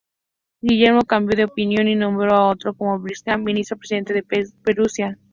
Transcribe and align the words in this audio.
Guillermo 0.61 1.01
cambió 1.03 1.37
de 1.37 1.43
opinión 1.43 1.87
y 1.87 1.93
nombró 1.95 2.35
a 2.35 2.49
Otto 2.49 2.73
von 2.73 3.03
Bismarck 3.03 3.43
ministro 3.43 3.77
presidente 3.77 4.15
de 4.15 4.23
Prusia. 4.23 5.19